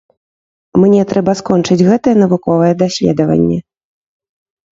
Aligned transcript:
Мне 0.83 1.01
трэба 1.11 1.31
скончыць 1.41 1.87
гэтае 1.91 2.15
навуковае 2.23 2.71
даследаванне. 2.81 3.59